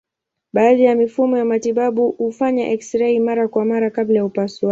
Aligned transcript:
Baadhi 0.53 0.83
ya 0.83 0.95
mifumo 0.95 1.37
ya 1.37 1.45
matibabu 1.45 2.11
hufanya 2.11 2.69
eksirei 2.71 3.19
mara 3.19 3.47
kwa 3.47 3.65
mara 3.65 3.89
kabla 3.89 4.15
ya 4.17 4.25
upasuaji. 4.25 4.59